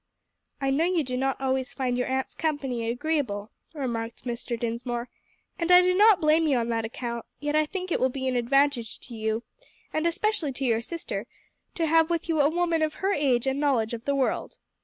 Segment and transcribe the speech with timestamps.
[0.59, 4.59] "I know you do not always find your aunt's company agreeable," remarked Mr.
[4.59, 5.09] Dinsmore,
[5.59, 8.27] "and I do not blame you on that account, yet I think it will be
[8.27, 9.43] an advantage to you,
[9.93, 11.27] and especially to your sister,
[11.75, 14.57] to have with you a woman of her age and knowledge of the world.